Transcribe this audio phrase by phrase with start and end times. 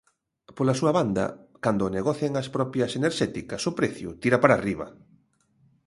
[0.55, 1.25] Pola súa banda,
[1.63, 4.87] cando negocian as propias enerxéticas, o prezo tira para arriba.